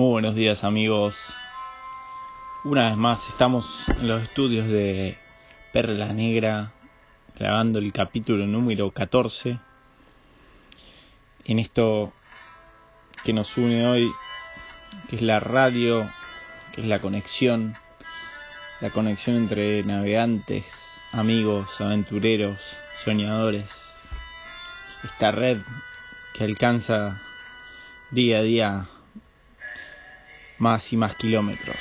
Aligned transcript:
Muy 0.00 0.12
buenos 0.12 0.34
días 0.34 0.64
amigos. 0.64 1.14
Una 2.64 2.88
vez 2.88 2.96
más 2.96 3.28
estamos 3.28 3.84
en 3.86 4.08
los 4.08 4.22
estudios 4.22 4.66
de 4.66 5.18
Perla 5.74 6.14
Negra 6.14 6.72
grabando 7.38 7.80
el 7.80 7.92
capítulo 7.92 8.46
número 8.46 8.92
14. 8.92 9.58
En 11.44 11.58
esto 11.58 12.14
que 13.24 13.34
nos 13.34 13.58
une 13.58 13.86
hoy, 13.86 14.10
que 15.10 15.16
es 15.16 15.22
la 15.22 15.38
radio, 15.38 16.10
que 16.72 16.80
es 16.80 16.86
la 16.86 17.02
conexión, 17.02 17.74
la 18.80 18.88
conexión 18.88 19.36
entre 19.36 19.82
navegantes, 19.82 20.98
amigos, 21.12 21.78
aventureros, 21.78 22.74
soñadores. 23.04 23.98
Esta 25.04 25.30
red 25.30 25.58
que 26.32 26.44
alcanza 26.44 27.20
día 28.10 28.38
a 28.38 28.42
día 28.42 28.88
más 30.60 30.92
y 30.92 30.96
más 30.96 31.16
kilómetros. 31.16 31.78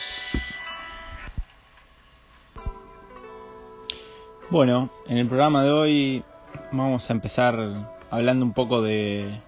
Bueno, 4.50 4.90
en 5.06 5.18
el 5.18 5.28
programa 5.28 5.64
de 5.64 5.72
hoy 5.72 6.24
vamos 6.72 7.08
a 7.10 7.14
empezar 7.14 7.92
hablando 8.10 8.46
un 8.46 8.54
poco 8.54 8.82
de, 8.82 9.42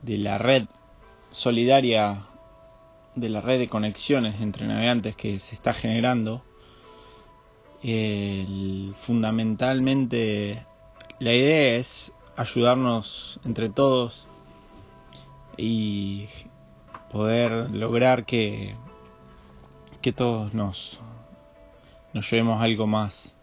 de 0.00 0.16
la 0.16 0.38
red 0.38 0.64
solidaria, 1.30 2.24
de 3.16 3.28
la 3.28 3.40
red 3.42 3.58
de 3.58 3.68
conexiones 3.68 4.40
entre 4.40 4.66
navegantes 4.66 5.16
que 5.16 5.38
se 5.40 5.56
está 5.56 5.74
generando. 5.74 6.44
fundamentalmente 9.00 10.64
la 11.18 11.32
idea 11.32 11.78
es 11.78 12.12
ayudarnos 12.36 13.40
entre 13.44 13.68
todos 13.68 14.28
y 15.56 16.28
poder 17.10 17.70
lograr 17.70 18.24
que, 18.24 18.74
que 20.00 20.12
todos 20.12 20.54
nos, 20.54 21.00
nos 22.12 22.30
llevemos 22.30 22.62
algo 22.62 22.86
más. 22.86 23.36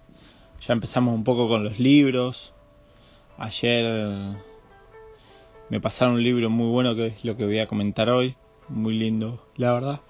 Ya 0.68 0.74
empezamos 0.74 1.14
un 1.14 1.24
poco 1.24 1.48
con 1.48 1.64
los 1.64 1.80
libros. 1.80 2.54
Ayer 3.38 4.36
me 5.70 5.82
pasaron 5.82 6.16
un 6.16 6.24
libro 6.24 6.50
muy 6.50 6.70
bueno 6.70 6.96
que 6.96 7.08
es 7.08 7.26
lo 7.26 7.36
que 7.36 7.46
voy 7.46 7.60
a 7.60 7.68
comentar 7.68 8.10
hoy. 8.10 8.36
Muy 8.68 8.98
lindo, 8.98 9.46
la 9.58 9.74
verdad. 9.74 10.02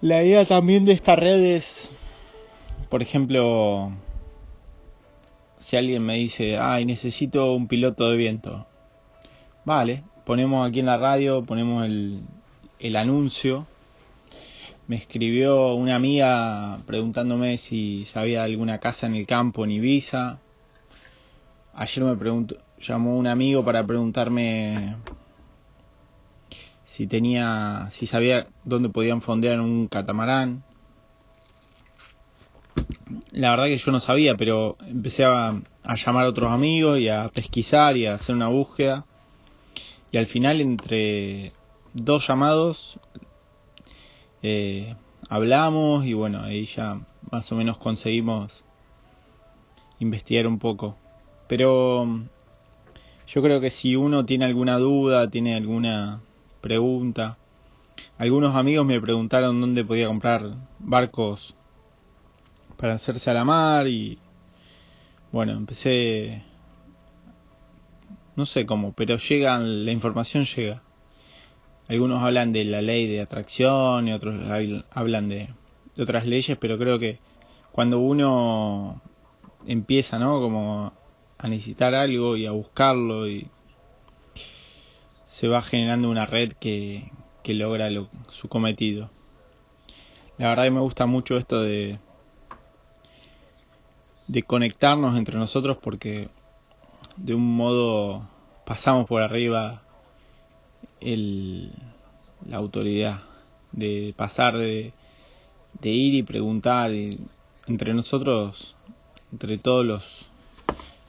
La 0.00 0.22
idea 0.22 0.44
también 0.44 0.84
de 0.84 0.92
esta 0.92 1.16
red 1.16 1.42
es, 1.42 1.92
por 2.88 3.02
ejemplo, 3.02 3.90
si 5.58 5.76
alguien 5.76 6.04
me 6.06 6.14
dice, 6.14 6.56
ay, 6.56 6.84
necesito 6.84 7.52
un 7.54 7.66
piloto 7.66 8.08
de 8.08 8.16
viento. 8.16 8.66
Vale, 9.64 10.04
ponemos 10.28 10.68
aquí 10.68 10.80
en 10.80 10.84
la 10.84 10.98
radio, 10.98 11.42
ponemos 11.42 11.86
el, 11.86 12.20
el 12.80 12.96
anuncio. 12.96 13.66
Me 14.86 14.96
escribió 14.96 15.72
una 15.72 15.94
amiga 15.94 16.80
preguntándome 16.84 17.56
si 17.56 18.04
sabía 18.04 18.42
alguna 18.42 18.78
casa 18.78 19.06
en 19.06 19.14
el 19.14 19.26
campo 19.26 19.64
en 19.64 19.70
Ibiza. 19.70 20.38
Ayer 21.72 22.04
me 22.04 22.14
preguntó, 22.14 22.58
llamó 22.78 23.16
un 23.16 23.26
amigo 23.26 23.64
para 23.64 23.86
preguntarme 23.86 24.96
si 26.84 27.06
tenía, 27.06 27.88
si 27.90 28.06
sabía 28.06 28.48
dónde 28.64 28.90
podían 28.90 29.22
fondear 29.22 29.58
un 29.62 29.88
catamarán. 29.88 30.62
La 33.32 33.52
verdad 33.52 33.64
que 33.64 33.78
yo 33.78 33.92
no 33.92 34.00
sabía, 34.00 34.34
pero 34.34 34.76
empecé 34.86 35.24
a, 35.24 35.58
a 35.84 35.94
llamar 35.94 36.26
a 36.26 36.28
otros 36.28 36.52
amigos 36.52 36.98
y 36.98 37.08
a 37.08 37.30
pesquisar 37.30 37.96
y 37.96 38.04
a 38.04 38.12
hacer 38.12 38.34
una 38.34 38.48
búsqueda 38.48 39.06
y 40.10 40.16
al 40.16 40.26
final 40.26 40.60
entre 40.60 41.52
dos 41.92 42.26
llamados 42.26 42.98
eh, 44.42 44.94
hablamos 45.28 46.06
y 46.06 46.14
bueno, 46.14 46.42
ahí 46.42 46.66
ya 46.66 47.00
más 47.30 47.50
o 47.52 47.56
menos 47.56 47.78
conseguimos 47.78 48.64
investigar 49.98 50.46
un 50.46 50.58
poco. 50.58 50.96
Pero 51.48 52.06
yo 53.26 53.42
creo 53.42 53.60
que 53.60 53.70
si 53.70 53.96
uno 53.96 54.24
tiene 54.24 54.44
alguna 54.44 54.78
duda, 54.78 55.28
tiene 55.30 55.56
alguna 55.56 56.20
pregunta, 56.60 57.36
algunos 58.16 58.56
amigos 58.56 58.86
me 58.86 59.00
preguntaron 59.00 59.60
dónde 59.60 59.84
podía 59.84 60.08
comprar 60.08 60.54
barcos 60.78 61.54
para 62.76 62.94
hacerse 62.94 63.30
a 63.30 63.34
la 63.34 63.44
mar 63.44 63.88
y 63.88 64.18
bueno, 65.32 65.52
empecé 65.52 66.42
no 68.38 68.46
sé 68.46 68.66
cómo, 68.66 68.92
pero 68.92 69.16
llega, 69.16 69.58
la 69.58 69.90
información 69.90 70.44
llega. 70.44 70.80
Algunos 71.88 72.22
hablan 72.22 72.52
de 72.52 72.64
la 72.64 72.82
ley 72.82 73.08
de 73.08 73.20
atracción 73.20 74.06
y 74.06 74.12
otros 74.12 74.48
hablan 74.92 75.28
de, 75.28 75.48
otras 75.98 76.24
leyes, 76.24 76.56
pero 76.56 76.78
creo 76.78 77.00
que 77.00 77.18
cuando 77.72 77.98
uno 77.98 79.02
empieza, 79.66 80.20
¿no? 80.20 80.40
Como 80.40 80.92
a 81.36 81.48
necesitar 81.48 81.96
algo 81.96 82.36
y 82.36 82.46
a 82.46 82.52
buscarlo 82.52 83.28
y 83.28 83.48
se 85.26 85.48
va 85.48 85.60
generando 85.60 86.08
una 86.08 86.24
red 86.24 86.52
que, 86.52 87.10
que 87.42 87.54
logra 87.54 87.88
su 88.30 88.48
cometido. 88.48 89.10
La 90.36 90.50
verdad 90.50 90.62
que 90.62 90.70
me 90.70 90.80
gusta 90.80 91.06
mucho 91.06 91.36
esto 91.36 91.60
de 91.60 91.98
de 94.28 94.42
conectarnos 94.42 95.16
entre 95.16 95.38
nosotros 95.38 95.78
porque 95.78 96.28
de 97.18 97.34
un 97.34 97.56
modo 97.56 98.22
pasamos 98.64 99.06
por 99.06 99.22
arriba 99.22 99.82
el, 101.00 101.72
la 102.46 102.56
autoridad, 102.56 103.22
de 103.72 104.14
pasar 104.16 104.56
de, 104.56 104.92
de 105.80 105.88
ir 105.90 106.14
y 106.14 106.22
preguntar 106.22 106.90
entre 107.66 107.94
nosotros, 107.94 108.74
entre 109.32 109.58
todos 109.58 109.84
los, 109.84 110.26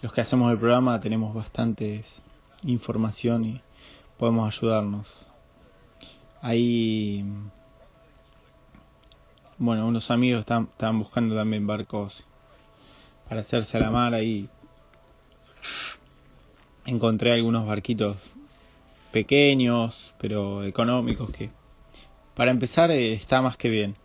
los 0.01 0.11
que 0.13 0.21
hacemos 0.21 0.51
el 0.51 0.57
programa 0.57 0.99
tenemos 0.99 1.33
bastantes 1.33 2.21
información 2.65 3.45
y 3.45 3.61
podemos 4.17 4.53
ayudarnos. 4.53 5.07
Ahí, 6.41 7.25
bueno, 9.57 9.87
unos 9.87 10.09
amigos 10.11 10.41
están, 10.41 10.63
estaban 10.71 10.99
buscando 10.99 11.35
también 11.35 11.67
barcos 11.67 12.23
para 13.27 13.41
hacerse 13.41 13.77
a 13.77 13.81
la 13.81 13.91
mar 13.91 14.13
ahí 14.13 14.49
encontré 16.89 17.31
algunos 17.33 17.65
barquitos 17.67 18.17
pequeños, 19.11 20.13
pero 20.19 20.63
económicos 20.63 21.31
que 21.31 21.49
para 22.35 22.51
empezar 22.51 22.91
eh, 22.91 23.13
está 23.13 23.41
más 23.41 23.57
que 23.57 23.69
bien. 23.69 23.95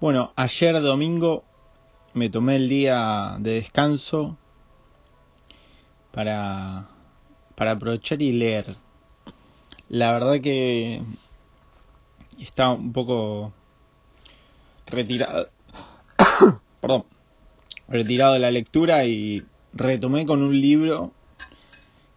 Bueno, 0.00 0.32
ayer 0.36 0.80
domingo 0.80 1.44
me 2.14 2.30
tomé 2.30 2.56
el 2.56 2.68
día 2.68 3.36
de 3.38 3.52
descanso 3.52 4.36
para 6.12 6.88
para 7.54 7.72
aprovechar 7.72 8.20
y 8.20 8.32
leer. 8.32 8.76
La 9.88 10.12
verdad 10.12 10.40
que 10.40 11.02
está 12.38 12.70
un 12.70 12.92
poco 12.92 13.52
retirado 14.86 15.48
perdón, 16.80 17.04
retirado 17.88 18.34
de 18.34 18.40
la 18.40 18.50
lectura 18.50 19.04
y 19.06 19.44
retomé 19.72 20.26
con 20.26 20.42
un 20.42 20.58
libro 20.60 21.12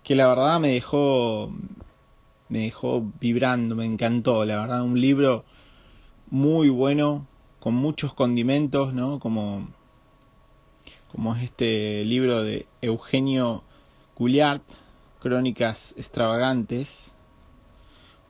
que 0.09 0.16
la 0.16 0.28
verdad 0.28 0.59
me 0.59 0.70
dejó 0.70 1.52
me 2.47 2.62
dejó 2.62 3.06
vibrando, 3.20 3.75
me 3.75 3.86
encantó, 3.86 4.44
la 4.44 4.59
verdad, 4.59 4.81
un 4.81 5.00
libro 5.00 5.46
muy 6.31 6.70
bueno, 6.70 7.28
con 7.59 7.75
muchos 7.75 8.16
condimentos, 8.16 8.92
¿no? 8.92 9.20
Como, 9.20 9.70
como 11.12 11.36
es 11.36 11.44
este 11.44 12.03
libro 12.06 12.42
de 12.42 12.66
Eugenio 12.81 13.62
Couliard, 14.16 14.64
Crónicas 15.20 15.94
Extravagantes, 15.96 17.14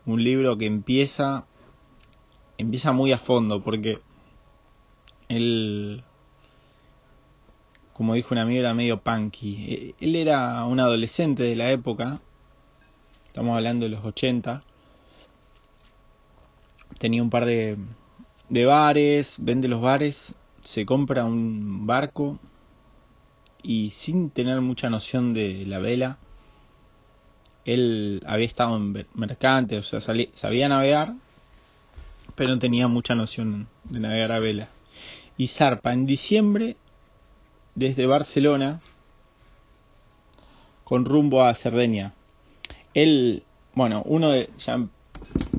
un 0.05 0.21
libro 0.21 0.57
que 0.57 0.65
empieza, 0.65 1.45
empieza 2.57 2.91
muy 2.91 3.13
a 3.13 3.17
fondo, 3.17 3.63
porque 3.63 4.01
él 5.29 6.03
como 7.99 8.13
dijo 8.13 8.33
una 8.33 8.43
amiga, 8.43 8.61
era 8.61 8.73
medio 8.73 9.01
punky. 9.01 9.65
Eh, 9.67 9.95
él 9.99 10.15
era 10.15 10.63
un 10.63 10.79
adolescente 10.79 11.43
de 11.43 11.57
la 11.57 11.69
época, 11.69 12.21
estamos 13.27 13.57
hablando 13.57 13.83
de 13.83 13.89
los 13.89 14.05
80. 14.05 14.63
Tenía 16.97 17.21
un 17.21 17.29
par 17.29 17.43
de, 17.43 17.75
de 18.47 18.65
bares, 18.65 19.35
vende 19.39 19.67
los 19.67 19.81
bares, 19.81 20.33
se 20.63 20.85
compra 20.85 21.25
un 21.25 21.87
barco 21.87 22.39
y 23.61 23.89
sin 23.89 24.29
tener 24.29 24.61
mucha 24.61 24.89
noción 24.89 25.33
de 25.33 25.65
la 25.65 25.79
vela, 25.79 26.19
él 27.65 28.23
había 28.25 28.47
estado 28.47 28.77
en 28.77 29.07
mercante, 29.13 29.77
o 29.77 29.83
sea, 29.83 29.99
sabía 29.99 30.69
navegar, 30.69 31.15
pero 32.35 32.51
no 32.51 32.59
tenía 32.59 32.87
mucha 32.87 33.13
noción 33.13 33.67
de 33.83 33.99
navegar 33.99 34.31
a 34.31 34.39
vela. 34.39 34.69
Y 35.35 35.47
zarpa 35.47 35.91
en 35.91 36.05
diciembre 36.05 36.77
desde 37.75 38.05
Barcelona 38.05 38.81
con 40.83 41.05
rumbo 41.05 41.43
a 41.43 41.53
Cerdeña. 41.53 42.13
Él, 42.93 43.43
bueno, 43.75 44.01
uno 44.05 44.31
de, 44.31 44.49
ya 44.57 44.87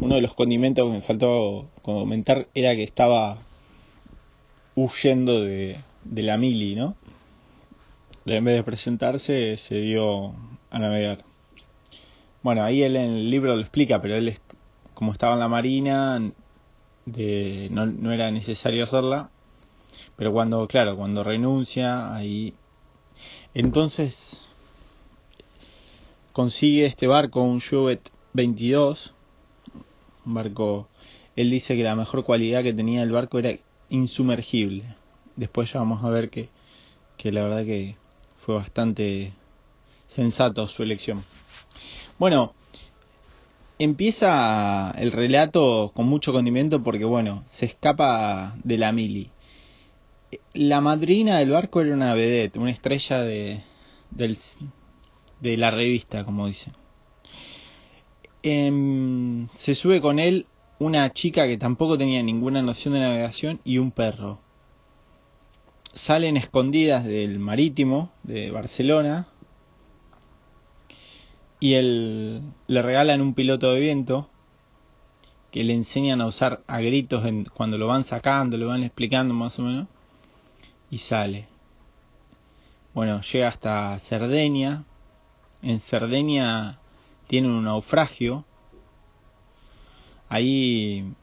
uno 0.00 0.14
de 0.14 0.20
los 0.20 0.34
condimentos 0.34 0.86
que 0.86 0.92
me 0.92 1.02
faltó 1.02 1.68
comentar 1.82 2.48
era 2.54 2.74
que 2.74 2.82
estaba 2.82 3.38
huyendo 4.74 5.42
de, 5.42 5.80
de 6.04 6.22
la 6.22 6.36
mili, 6.36 6.74
¿no? 6.74 6.96
En 8.26 8.44
vez 8.44 8.56
de 8.56 8.64
presentarse, 8.64 9.56
se 9.56 9.76
dio 9.76 10.34
a 10.70 10.78
navegar. 10.78 11.24
Bueno, 12.42 12.64
ahí 12.64 12.82
él 12.82 12.96
en 12.96 13.10
el 13.10 13.30
libro 13.30 13.54
lo 13.54 13.60
explica, 13.60 14.00
pero 14.00 14.16
él, 14.16 14.36
como 14.94 15.12
estaba 15.12 15.34
en 15.34 15.40
la 15.40 15.48
marina, 15.48 16.20
de, 17.06 17.68
no, 17.70 17.86
no 17.86 18.12
era 18.12 18.30
necesario 18.30 18.84
hacerla. 18.84 19.30
Pero 20.20 20.34
cuando, 20.34 20.68
claro, 20.68 20.98
cuando 20.98 21.24
renuncia, 21.24 22.14
ahí. 22.14 22.52
Entonces 23.54 24.46
consigue 26.34 26.84
este 26.84 27.06
barco, 27.06 27.40
un 27.40 27.58
Chubet 27.58 28.10
22, 28.34 29.14
un 30.26 30.34
barco. 30.34 30.88
Él 31.36 31.48
dice 31.48 31.74
que 31.74 31.84
la 31.84 31.96
mejor 31.96 32.22
cualidad 32.22 32.62
que 32.62 32.74
tenía 32.74 33.02
el 33.02 33.12
barco 33.12 33.38
era 33.38 33.54
insumergible. 33.88 34.94
Después 35.36 35.72
ya 35.72 35.78
vamos 35.78 36.04
a 36.04 36.10
ver 36.10 36.28
que, 36.28 36.50
que 37.16 37.32
la 37.32 37.44
verdad 37.44 37.64
que 37.64 37.96
fue 38.44 38.56
bastante 38.56 39.32
sensato 40.08 40.68
su 40.68 40.82
elección. 40.82 41.24
Bueno, 42.18 42.52
empieza 43.78 44.90
el 44.98 45.12
relato 45.12 45.92
con 45.94 46.06
mucho 46.08 46.34
condimento 46.34 46.82
porque, 46.82 47.06
bueno, 47.06 47.42
se 47.46 47.64
escapa 47.64 48.54
de 48.64 48.76
la 48.76 48.92
mili. 48.92 49.30
La 50.54 50.80
madrina 50.80 51.38
del 51.38 51.50
barco 51.50 51.80
era 51.80 51.94
una 51.94 52.14
vedette, 52.14 52.58
una 52.58 52.70
estrella 52.70 53.20
de, 53.20 53.62
de 54.10 55.56
la 55.56 55.70
revista, 55.70 56.24
como 56.24 56.46
dicen. 56.46 56.74
Em, 58.42 59.48
se 59.54 59.74
sube 59.74 60.00
con 60.00 60.18
él 60.18 60.46
una 60.78 61.12
chica 61.12 61.46
que 61.46 61.58
tampoco 61.58 61.98
tenía 61.98 62.22
ninguna 62.22 62.62
noción 62.62 62.94
de 62.94 63.00
navegación 63.00 63.60
y 63.64 63.78
un 63.78 63.90
perro. 63.90 64.40
Salen 65.92 66.36
escondidas 66.36 67.04
del 67.04 67.38
marítimo 67.38 68.10
de 68.22 68.50
Barcelona 68.50 69.28
y 71.58 71.74
él, 71.74 72.42
le 72.66 72.82
regalan 72.82 73.20
un 73.20 73.34
piloto 73.34 73.72
de 73.72 73.80
viento 73.80 74.30
que 75.50 75.64
le 75.64 75.74
enseñan 75.74 76.22
a 76.22 76.26
usar 76.26 76.62
a 76.66 76.80
gritos 76.80 77.22
cuando 77.52 77.76
lo 77.76 77.86
van 77.86 78.04
sacando, 78.04 78.56
lo 78.56 78.68
van 78.68 78.82
explicando 78.82 79.34
más 79.34 79.58
o 79.58 79.62
menos, 79.62 79.88
y 80.90 80.98
sale. 80.98 81.48
Bueno, 82.94 83.20
llega 83.20 83.48
hasta 83.48 83.98
Cerdeña. 83.98 84.84
En 85.62 85.80
Cerdeña 85.80 86.78
tienen 87.26 87.50
un 87.50 87.64
naufragio. 87.64 88.44
Ahí 90.28 91.14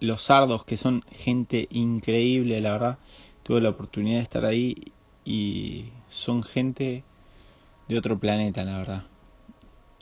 los 0.00 0.22
sardos, 0.22 0.64
que 0.64 0.76
son 0.76 1.02
gente 1.10 1.68
increíble, 1.70 2.60
la 2.60 2.72
verdad, 2.72 2.98
tuve 3.42 3.60
la 3.60 3.70
oportunidad 3.70 4.18
de 4.18 4.22
estar 4.22 4.44
ahí 4.44 4.92
y 5.24 5.90
son 6.08 6.42
gente 6.42 7.04
de 7.88 7.98
otro 7.98 8.18
planeta, 8.18 8.62
la 8.64 8.78
verdad 8.78 9.04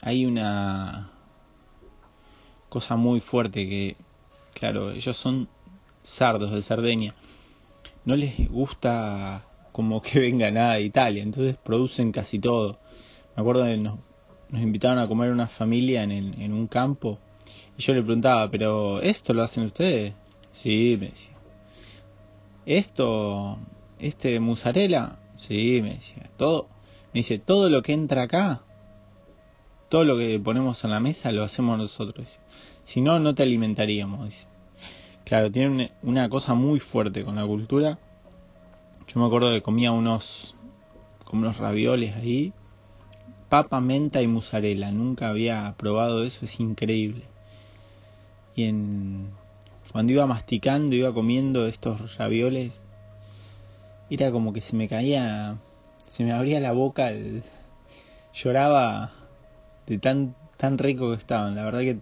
hay 0.05 0.27
una 0.27 1.09
cosa 2.69 2.95
muy 2.95 3.21
fuerte 3.21 3.67
que, 3.67 3.97
claro, 4.53 4.91
ellos 4.91 5.17
son 5.17 5.49
sardos 6.03 6.51
de 6.51 6.61
Cerdeña. 6.61 7.15
No 8.05 8.15
les 8.15 8.49
gusta 8.49 9.45
como 9.71 10.01
que 10.01 10.19
venga 10.27 10.51
nada 10.51 10.75
de 10.75 10.83
Italia, 10.83 11.23
entonces 11.23 11.55
producen 11.57 12.11
casi 12.11 12.39
todo. 12.39 12.79
Me 13.35 13.41
acuerdo 13.41 13.65
que 13.65 13.77
nos, 13.77 13.99
invitaron 14.53 14.99
a 14.99 15.07
comer 15.07 15.31
una 15.31 15.47
familia 15.47 16.03
en, 16.03 16.53
un 16.53 16.67
campo 16.67 17.19
y 17.77 17.81
yo 17.81 17.93
le 17.93 18.01
preguntaba, 18.01 18.49
pero 18.49 19.01
¿esto 19.01 19.33
lo 19.33 19.43
hacen 19.43 19.65
ustedes? 19.65 20.13
Sí, 20.51 20.97
me 20.99 21.09
decía. 21.09 21.35
¿Esto, 22.65 23.57
este 23.99 24.39
mozzarella? 24.39 25.17
Sí, 25.37 25.81
me 25.81 25.95
decía. 25.95 26.29
Todo, 26.37 26.69
me 27.13 27.19
dice, 27.19 27.39
todo 27.39 27.69
lo 27.69 27.81
que 27.81 27.93
entra 27.93 28.23
acá 28.23 28.61
todo 29.89 30.03
lo 30.03 30.17
que 30.17 30.39
ponemos 30.39 30.83
en 30.83 30.91
la 30.91 30.99
mesa 30.99 31.31
lo 31.31 31.43
hacemos 31.43 31.77
nosotros. 31.77 32.27
Si 32.83 33.01
no, 33.01 33.19
no 33.19 33.35
te 33.35 33.43
alimentaríamos. 33.43 34.47
Claro, 35.25 35.51
tiene 35.51 35.91
una 36.03 36.29
cosa 36.29 36.53
muy 36.53 36.79
fuerte 36.79 37.23
con 37.23 37.35
la 37.35 37.47
cultura. 37.47 37.97
Yo 39.07 39.19
me 39.19 39.25
acuerdo 39.25 39.51
que 39.51 39.63
comía 39.63 39.91
unos, 39.91 40.53
como 41.23 41.41
unos 41.41 41.57
ravioles 41.57 42.15
ahí, 42.15 42.53
papa, 43.49 43.81
menta 43.81 44.21
y 44.21 44.27
mozzarella. 44.27 44.91
Nunca 44.91 45.29
había 45.29 45.73
probado 45.77 46.23
eso, 46.23 46.45
es 46.45 46.59
increíble. 46.59 47.23
Y 48.55 48.65
en, 48.65 49.31
cuando 49.91 50.13
iba 50.13 50.27
masticando, 50.27 50.95
iba 50.95 51.11
comiendo 51.11 51.65
estos 51.65 52.17
ravioles, 52.17 52.83
era 54.11 54.31
como 54.31 54.53
que 54.53 54.61
se 54.61 54.75
me 54.75 54.87
caía, 54.87 55.57
se 56.05 56.23
me 56.23 56.33
abría 56.33 56.59
la 56.59 56.71
boca, 56.71 57.11
lloraba 58.31 59.11
de 59.87 59.97
tan, 59.97 60.35
tan 60.57 60.77
rico 60.77 61.09
que 61.09 61.17
estaban. 61.17 61.55
La 61.55 61.63
verdad 61.63 61.79
que 61.79 61.97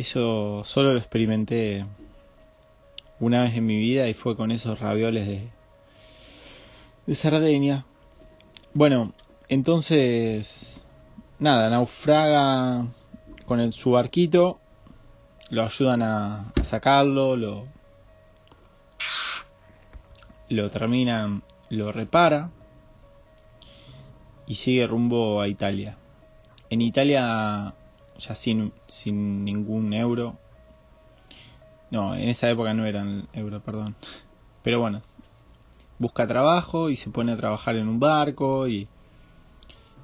eso 0.00 0.62
solo 0.64 0.92
lo 0.92 0.98
experimenté 0.98 1.86
una 3.18 3.42
vez 3.42 3.54
en 3.54 3.66
mi 3.66 3.78
vida 3.78 4.08
y 4.08 4.14
fue 4.14 4.36
con 4.36 4.50
esos 4.50 4.78
ravioles 4.78 5.26
de, 5.26 5.50
de. 7.06 7.84
Bueno, 8.74 9.14
entonces, 9.48 10.84
nada, 11.38 11.70
naufraga 11.70 12.86
con 13.46 13.72
su 13.72 13.92
barquito, 13.92 14.60
lo 15.50 15.64
ayudan 15.64 16.02
a, 16.02 16.52
a 16.60 16.64
sacarlo, 16.64 17.36
lo, 17.36 17.66
lo 20.48 20.70
terminan, 20.70 21.42
lo 21.70 21.92
repara 21.92 22.50
y 24.46 24.54
sigue 24.54 24.86
rumbo 24.86 25.40
a 25.40 25.48
Italia. 25.48 25.96
En 26.70 26.80
Italia, 26.80 27.74
ya 28.18 28.34
sin, 28.34 28.72
sin 28.96 29.44
ningún 29.44 29.92
euro. 29.92 30.38
No, 31.90 32.14
en 32.14 32.28
esa 32.28 32.50
época 32.50 32.74
no 32.74 32.86
eran 32.86 33.28
euro, 33.32 33.60
perdón. 33.60 33.94
Pero 34.62 34.80
bueno, 34.80 35.02
busca 35.98 36.26
trabajo 36.26 36.90
y 36.90 36.96
se 36.96 37.10
pone 37.10 37.32
a 37.32 37.36
trabajar 37.36 37.76
en 37.76 37.88
un 37.88 38.00
barco 38.00 38.66
y 38.68 38.88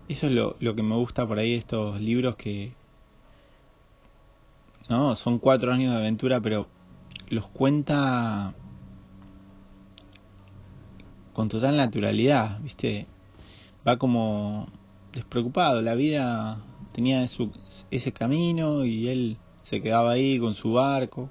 eso 0.09 0.27
es 0.27 0.33
lo, 0.33 0.56
que 0.59 0.83
me 0.83 0.96
gusta 0.96 1.27
por 1.27 1.39
ahí 1.39 1.55
estos 1.55 2.01
libros 2.01 2.37
que 2.37 2.75
no 4.89 5.17
son 5.17 5.39
cuatro 5.39 5.72
años 5.72 5.93
de 5.93 5.99
aventura 5.99 6.41
pero 6.41 6.67
los 7.29 7.46
cuenta 7.49 8.53
con 11.32 11.49
total 11.49 11.77
naturalidad 11.77 12.61
viste 12.61 13.06
va 13.87 13.96
como 13.96 14.69
despreocupado, 15.13 15.82
la 15.82 15.94
vida 15.94 16.58
tenía 16.93 17.25
ese 17.91 18.13
camino 18.13 18.84
y 18.84 19.08
él 19.08 19.37
se 19.63 19.81
quedaba 19.81 20.13
ahí 20.13 20.39
con 20.39 20.55
su 20.55 20.75
barco. 20.75 21.31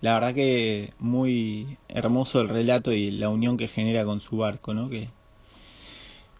La 0.00 0.14
verdad 0.14 0.34
que 0.34 0.92
muy 0.98 1.78
hermoso 1.88 2.40
el 2.40 2.48
relato 2.48 2.92
y 2.92 3.10
la 3.12 3.28
unión 3.28 3.56
que 3.56 3.68
genera 3.68 4.04
con 4.04 4.20
su 4.20 4.38
barco, 4.38 4.74
¿no? 4.74 4.88
Que 4.88 5.08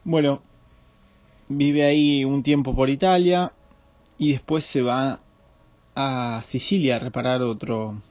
bueno, 0.05 0.43
vive 1.49 1.85
ahí 1.85 2.25
un 2.25 2.43
tiempo 2.43 2.75
por 2.75 2.91
Italia 2.91 3.53
y 4.19 4.33
después 4.33 4.65
se 4.65 4.83
va 4.83 5.21
a 5.95 6.43
Sicilia 6.45 6.97
a 6.97 6.99
reparar 6.99 7.43
otro 7.43 8.03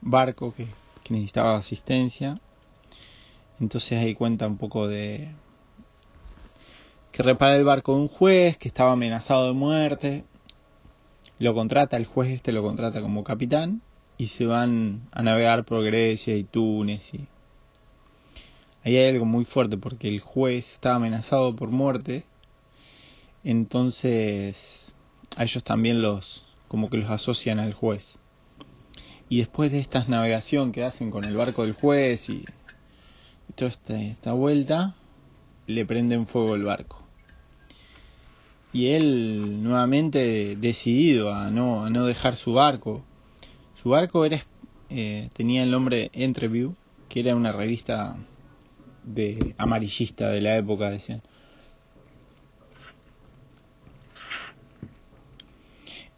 barco 0.00 0.54
que, 0.54 0.68
que 1.04 1.12
necesitaba 1.12 1.56
asistencia. 1.56 2.40
Entonces 3.60 3.98
ahí 3.98 4.14
cuenta 4.14 4.46
un 4.46 4.56
poco 4.56 4.86
de, 4.88 5.28
que 7.12 7.22
repara 7.22 7.56
el 7.56 7.64
barco 7.64 7.94
de 7.94 8.02
un 8.02 8.08
juez 8.08 8.56
que 8.56 8.68
estaba 8.68 8.92
amenazado 8.92 9.46
de 9.46 9.52
muerte. 9.52 10.24
Lo 11.38 11.54
contrata, 11.54 11.96
el 11.96 12.06
juez 12.06 12.30
este 12.30 12.52
lo 12.52 12.62
contrata 12.62 13.00
como 13.00 13.24
capitán 13.24 13.82
y 14.16 14.28
se 14.28 14.46
van 14.46 15.08
a 15.12 15.22
navegar 15.22 15.64
por 15.64 15.84
Grecia 15.84 16.36
y 16.36 16.44
Túnez. 16.44 17.14
Y... 17.14 17.26
Ahí 18.84 18.96
hay 18.96 19.10
algo 19.10 19.24
muy 19.24 19.44
fuerte 19.44 19.76
porque 19.76 20.08
el 20.08 20.20
juez 20.20 20.72
estaba 20.72 20.96
amenazado 20.96 21.54
por 21.54 21.70
muerte. 21.70 22.24
Entonces 23.44 24.94
a 25.36 25.44
ellos 25.44 25.62
también 25.62 26.02
los 26.02 26.44
como 26.66 26.90
que 26.90 26.98
los 26.98 27.10
asocian 27.10 27.58
al 27.58 27.72
juez. 27.72 28.18
Y 29.28 29.38
después 29.38 29.70
de 29.72 29.78
esta 29.78 30.04
navegación 30.04 30.72
que 30.72 30.84
hacen 30.84 31.10
con 31.10 31.24
el 31.24 31.36
barco 31.36 31.62
del 31.62 31.74
juez 31.74 32.28
y, 32.28 32.44
toda 33.54 33.70
esta, 33.70 34.00
esta 34.00 34.32
vuelta, 34.32 34.94
le 35.68 35.86
prenden 35.86 36.26
fuego 36.26 36.56
el 36.56 36.64
barco 36.64 37.08
y 38.72 38.88
él 38.88 39.62
nuevamente 39.62 40.56
decidido 40.56 41.32
a 41.32 41.50
no, 41.50 41.84
a 41.84 41.90
no 41.90 42.06
dejar 42.06 42.36
su 42.36 42.52
barco. 42.52 43.04
Su 43.82 43.90
barco 43.90 44.24
era, 44.24 44.44
eh, 44.90 45.30
tenía 45.34 45.62
el 45.62 45.70
nombre 45.70 46.10
Entreview, 46.12 46.74
que 47.08 47.20
era 47.20 47.34
una 47.34 47.52
revista 47.52 48.16
de 49.04 49.54
amarillista 49.58 50.28
de 50.28 50.40
la 50.40 50.56
época, 50.56 50.90
decían. 50.90 51.22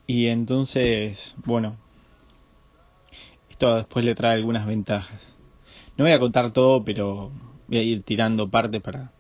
Y 0.07 0.27
entonces, 0.27 1.37
bueno, 1.45 1.77
esto 3.49 3.77
después 3.77 4.05
le 4.05 4.17
trae 4.17 4.35
algunas 4.35 4.67
ventajas. 4.67 5.37
No 5.97 6.05
voy 6.05 6.13
a 6.13 6.19
contar 6.19 6.53
todo, 6.53 6.83
pero 6.83 7.31
voy 7.69 7.79
a 7.79 7.83
ir 7.83 8.03
tirando 8.03 8.51
partes 8.51 8.83
para, 8.83 9.13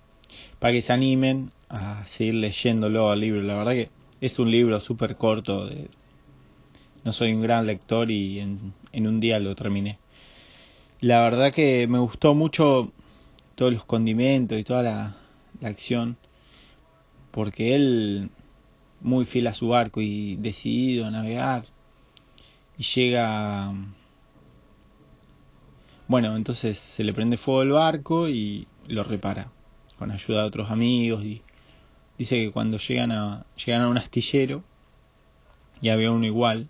para 0.60 0.72
que 0.72 0.82
se 0.82 0.92
animen 0.92 1.50
a 1.68 2.06
seguir 2.06 2.34
leyéndolo 2.34 3.10
al 3.10 3.20
libro. 3.20 3.42
La 3.42 3.56
verdad 3.56 3.72
que 3.72 3.90
es 4.20 4.38
un 4.38 4.50
libro 4.50 4.78
súper 4.80 5.16
corto. 5.16 5.68
no 7.02 7.12
soy 7.12 7.32
un 7.32 7.42
gran 7.42 7.66
lector 7.66 8.10
y 8.10 8.38
en, 8.38 8.74
en 8.92 9.08
un 9.08 9.18
día 9.18 9.40
lo 9.40 9.56
terminé. 9.56 9.98
La 11.00 11.20
verdad 11.22 11.52
que 11.52 11.86
me 11.88 11.98
gustó 11.98 12.34
mucho 12.34 12.92
todos 13.54 13.72
los 13.72 13.84
condimentos 13.84 14.58
y 14.58 14.64
toda 14.64 14.82
la, 14.82 15.16
la 15.60 15.68
acción, 15.68 16.18
porque 17.30 17.74
él 17.74 18.30
muy 19.00 19.24
fiel 19.24 19.46
a 19.46 19.54
su 19.54 19.68
barco 19.68 20.02
y 20.02 20.36
decidido 20.36 21.06
a 21.06 21.10
navegar 21.10 21.64
y 22.76 22.82
llega 22.82 23.72
bueno 26.06 26.36
entonces 26.36 26.78
se 26.78 27.02
le 27.04 27.14
prende 27.14 27.38
fuego 27.38 27.62
el 27.62 27.70
barco 27.70 28.28
y 28.28 28.66
lo 28.88 29.02
repara 29.02 29.50
con 30.00 30.10
ayuda 30.10 30.40
de 30.40 30.48
otros 30.48 30.70
amigos 30.72 31.22
y 31.24 31.42
dice 32.18 32.42
que 32.42 32.50
cuando 32.50 32.78
llegan 32.78 33.12
a 33.12 33.46
llegan 33.64 33.82
a 33.82 33.88
un 33.88 33.98
astillero 33.98 34.64
y 35.80 35.90
había 35.90 36.10
uno 36.10 36.26
igual 36.26 36.68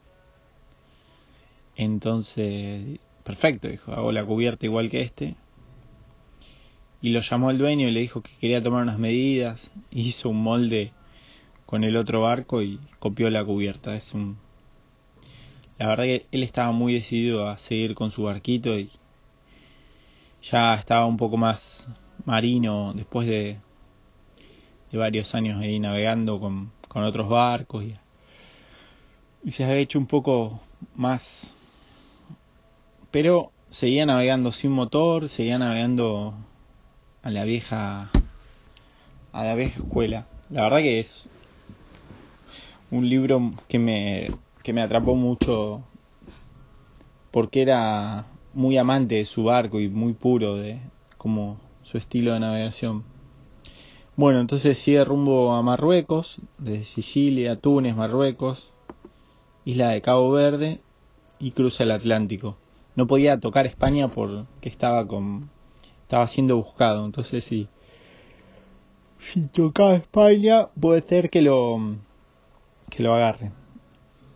entonces 1.77 3.01
perfecto 3.25 3.69
dijo 3.69 3.93
hago 3.93 4.13
la 4.13 4.27
cubierta 4.27 4.67
igual 4.67 4.91
que 4.91 5.01
este 5.01 5.37
y 7.03 7.11
lo 7.11 7.21
llamó 7.21 7.51
el 7.51 7.59
dueño 7.59 7.89
y 7.89 7.93
le 7.93 8.01
dijo 8.01 8.21
que 8.21 8.33
quería 8.41 8.63
tomar 8.63 8.83
unas 8.83 8.99
medidas 8.99 9.71
hizo 9.91 10.29
un 10.29 10.43
molde 10.43 10.93
con 11.67 11.85
el 11.85 11.97
otro 11.97 12.23
barco 12.23 12.63
y 12.63 12.81
copió 12.99 13.31
la 13.31 13.45
cubierta. 13.45 13.95
Es 13.95 14.13
un 14.13 14.39
la 15.79 15.89
verdad 15.89 16.05
que 16.05 16.27
él 16.31 16.43
estaba 16.43 16.73
muy 16.73 16.93
decidido 16.93 17.49
a 17.49 17.57
seguir 17.57 17.95
con 17.95 18.11
su 18.11 18.25
barquito 18.25 18.79
y 18.79 18.91
ya 20.43 20.75
estaba 20.75 21.07
un 21.07 21.17
poco 21.17 21.39
más 21.39 21.89
marino 22.25 22.93
después 22.95 23.27
de, 23.27 23.59
de 24.91 24.99
varios 24.99 25.35
años 25.35 25.61
ahí 25.61 25.79
navegando 25.79 26.41
con, 26.41 26.73
con 26.89 27.05
otros 27.05 27.29
barcos 27.29 27.85
y, 27.85 27.97
se 29.51 29.65
había 29.65 29.77
hecho 29.77 29.99
un 29.99 30.07
poco 30.07 30.61
más 30.95 31.55
pero 33.11 33.53
seguía 33.71 34.05
navegando 34.05 34.53
sin 34.53 34.71
motor, 34.73 35.29
seguía 35.29 35.59
navegando 35.59 36.35
a 37.23 37.31
la 37.31 37.45
vieja 37.45 38.11
a 39.33 39.45
la 39.45 39.55
vieja 39.55 39.81
escuela. 39.81 40.27
La 40.51 40.63
verdad 40.63 40.79
que 40.79 41.01
es 41.01 41.29
un 42.91 43.09
libro 43.09 43.53
que 43.69 43.79
me, 43.79 44.29
que 44.63 44.73
me 44.73 44.83
atrapó 44.83 45.15
mucho 45.15 45.83
porque 47.31 47.63
era 47.63 48.27
muy 48.53 48.77
amante 48.77 49.17
de 49.17 49.25
su 49.25 49.45
barco 49.45 49.81
y 49.81 49.89
muy 49.89 50.13
puro 50.13 50.57
de 50.57 50.81
como 51.17 51.59
su 51.91 51.99
estilo 51.99 52.35
de 52.35 52.41
navegación. 52.41 53.03
Bueno, 54.15 54.39
entonces 54.39 54.79
sigue 54.79 55.05
rumbo 55.05 55.55
a 55.55 55.63
Marruecos, 55.63 56.37
de 56.59 56.85
Sicilia, 56.85 57.57
Túnez, 57.57 57.97
Marruecos, 57.97 58.71
isla 59.65 59.89
de 59.89 60.01
Cabo 60.01 60.31
Verde 60.31 60.81
y 61.41 61.51
cruza 61.51 61.83
el 61.83 61.91
Atlántico. 61.91 62.57
No 62.95 63.09
podía 63.09 63.41
tocar 63.41 63.67
España 63.67 64.07
porque 64.07 64.69
estaba 64.69 65.09
con 65.09 65.51
estaba 66.03 66.29
siendo 66.29 66.57
buscado, 66.57 67.05
entonces 67.05 67.43
si 67.43 67.69
si 69.19 69.47
tocaba 69.49 69.95
España 69.95 70.69
puede 70.81 71.03
ser 71.03 71.29
que 71.29 71.43
lo 71.43 71.97
que 72.89 73.03
lo 73.03 73.15
agarre. 73.15 73.51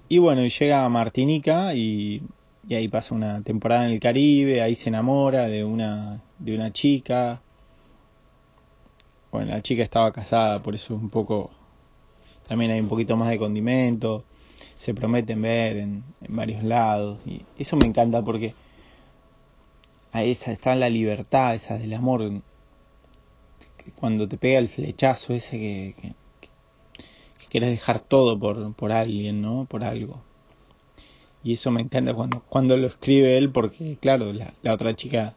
Y 0.09 0.19
bueno, 0.19 0.45
llega 0.45 0.85
a 0.85 0.89
Martinica 0.89 1.73
y, 1.75 2.23
y, 2.69 2.75
ahí 2.75 2.89
pasa 2.89 3.15
una 3.15 3.43
temporada 3.43 3.87
en 3.87 3.93
el 3.93 4.01
Caribe, 4.01 4.61
ahí 4.61 4.75
se 4.75 4.89
enamora 4.89 5.47
de 5.47 5.65
una, 5.65 6.21
de 6.39 6.55
una 6.55 6.73
chica. 6.73 7.41
Bueno, 9.35 9.51
la 9.51 9.63
chica 9.63 9.83
estaba 9.83 10.13
casada, 10.13 10.63
por 10.63 10.77
eso 10.77 10.95
un 10.95 11.11
poco, 11.11 11.51
también 12.47 12.71
hay 12.71 12.79
un 12.79 12.87
poquito 12.87 13.17
más 13.17 13.31
de 13.31 13.37
condimento, 13.37 14.23
se 14.77 14.95
prometen 14.95 15.43
ver 15.43 15.77
en, 15.77 16.05
varios 16.29 16.63
lados, 16.63 17.19
y 17.27 17.43
eso 17.59 17.75
me 17.75 17.85
encanta 17.85 18.23
porque 18.23 18.55
ahí 20.13 20.31
está 20.31 20.77
la 20.77 20.89
libertad 20.89 21.57
esa 21.57 21.77
del 21.77 21.95
amor, 21.95 22.43
cuando 23.97 24.29
te 24.29 24.37
pega 24.37 24.61
el 24.61 24.69
flechazo 24.69 25.35
ese 25.35 25.59
que 25.59 26.15
quieres 27.51 27.71
dejar 27.71 27.99
todo 27.99 28.39
por, 28.39 28.73
por 28.75 28.93
alguien, 28.93 29.43
¿no? 29.43 29.65
Por 29.65 29.83
algo. 29.83 30.23
Y 31.43 31.55
eso 31.55 31.73
me 31.73 31.81
encanta 31.81 32.15
cuando, 32.15 32.41
cuando 32.49 32.77
lo 32.77 32.87
escribe 32.87 33.37
él, 33.37 33.51
porque, 33.51 33.99
claro, 34.01 34.33
la, 34.33 34.55
la 34.63 34.75
otra 34.75 34.95
chica 34.95 35.35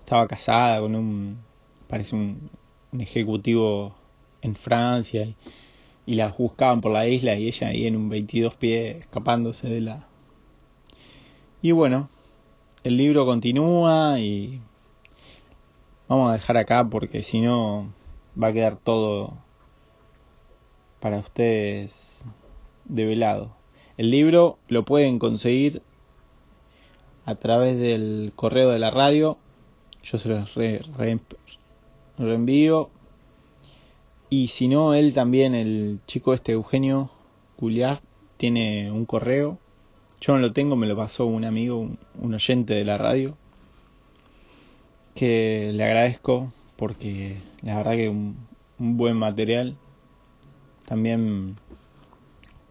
estaba 0.00 0.26
casada 0.26 0.80
con 0.80 0.96
un, 0.96 1.38
parece 1.86 2.16
un, 2.16 2.50
un 2.92 3.00
ejecutivo 3.00 3.94
en 4.42 4.56
Francia, 4.56 5.34
y, 6.06 6.14
la 6.14 6.28
buscaban 6.28 6.80
por 6.80 6.92
la 6.92 7.06
isla 7.06 7.34
y 7.34 7.48
ella 7.48 7.68
ahí 7.68 7.86
en 7.86 7.96
un 7.96 8.08
22 8.08 8.54
pies 8.54 8.96
escapándose 8.96 9.68
de 9.68 9.80
la... 9.80 10.06
Y 11.60 11.72
bueno, 11.72 12.08
el 12.84 12.96
libro 12.96 13.26
continúa 13.26 14.18
y 14.20 14.60
vamos 16.08 16.30
a 16.30 16.34
dejar 16.34 16.56
acá 16.56 16.88
porque 16.88 17.22
si 17.22 17.40
no 17.40 17.92
va 18.40 18.48
a 18.48 18.52
quedar 18.52 18.76
todo 18.76 19.34
para 21.00 21.18
ustedes 21.18 22.24
de 22.84 23.04
velado. 23.04 23.56
El 23.96 24.10
libro 24.10 24.58
lo 24.68 24.84
pueden 24.84 25.18
conseguir 25.18 25.82
a 27.24 27.34
través 27.34 27.78
del 27.78 28.32
correo 28.34 28.70
de 28.70 28.78
la 28.78 28.90
radio. 28.90 29.36
Yo 30.02 30.18
se 30.18 30.28
los 30.28 30.54
re, 30.54 30.80
reenvío. 32.18 32.90
Y 34.30 34.48
si 34.48 34.68
no, 34.68 34.94
él 34.94 35.14
también, 35.14 35.54
el 35.54 36.00
chico 36.06 36.34
este 36.34 36.52
Eugenio 36.52 37.10
Culiar, 37.56 38.00
tiene 38.36 38.90
un 38.92 39.06
correo. 39.06 39.58
Yo 40.20 40.34
no 40.34 40.40
lo 40.40 40.52
tengo, 40.52 40.76
me 40.76 40.86
lo 40.86 40.96
pasó 40.96 41.26
un 41.26 41.44
amigo, 41.44 41.78
un, 41.78 41.98
un 42.20 42.34
oyente 42.34 42.74
de 42.74 42.84
la 42.84 42.98
radio. 42.98 43.36
Que 45.14 45.70
le 45.74 45.84
agradezco 45.84 46.52
porque 46.76 47.38
la 47.62 47.76
verdad 47.76 47.92
que 47.92 48.08
un, 48.08 48.36
un 48.78 48.96
buen 48.96 49.16
material 49.16 49.76
también 50.88 51.56